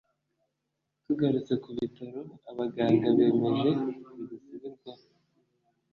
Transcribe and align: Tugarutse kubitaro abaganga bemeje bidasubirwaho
Tugarutse 1.03 1.53
kubitaro 1.63 2.21
abaganga 2.51 3.07
bemeje 3.17 3.69
bidasubirwaho 4.49 5.05